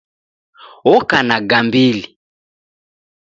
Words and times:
Oko 0.93 1.17
na 1.27 1.37
gambili 1.49 2.03